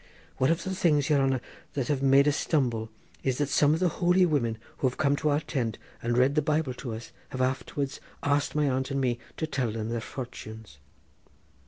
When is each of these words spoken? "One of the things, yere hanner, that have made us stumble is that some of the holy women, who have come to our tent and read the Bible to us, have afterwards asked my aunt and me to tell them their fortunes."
"One 0.37 0.49
of 0.49 0.63
the 0.63 0.73
things, 0.73 1.11
yere 1.11 1.19
hanner, 1.19 1.41
that 1.73 1.87
have 1.87 2.01
made 2.01 2.27
us 2.27 2.35
stumble 2.35 2.89
is 3.21 3.37
that 3.37 3.49
some 3.49 3.75
of 3.75 3.79
the 3.79 3.87
holy 4.01 4.25
women, 4.25 4.57
who 4.77 4.89
have 4.89 4.97
come 4.97 5.15
to 5.17 5.29
our 5.29 5.41
tent 5.41 5.77
and 6.01 6.17
read 6.17 6.33
the 6.33 6.41
Bible 6.41 6.73
to 6.73 6.93
us, 6.95 7.11
have 7.29 7.39
afterwards 7.39 7.99
asked 8.23 8.55
my 8.55 8.67
aunt 8.67 8.89
and 8.89 8.99
me 8.99 9.19
to 9.37 9.45
tell 9.45 9.71
them 9.71 9.89
their 9.89 10.01
fortunes." 10.01 10.79